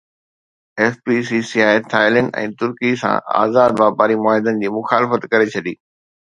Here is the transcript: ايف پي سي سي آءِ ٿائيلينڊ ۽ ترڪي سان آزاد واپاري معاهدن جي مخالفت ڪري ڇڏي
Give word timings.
ايف 0.79 0.95
پي 1.03 1.15
سي 1.27 1.39
سي 1.49 1.59
آءِ 1.71 1.75
ٿائيلينڊ 1.91 2.29
۽ 2.43 2.55
ترڪي 2.61 2.91
سان 3.03 3.15
آزاد 3.43 3.71
واپاري 3.83 4.17
معاهدن 4.25 4.59
جي 4.65 4.73
مخالفت 4.79 5.29
ڪري 5.35 5.53
ڇڏي 5.57 5.77